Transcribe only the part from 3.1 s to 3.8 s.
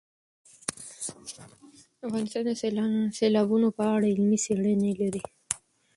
سیلابونه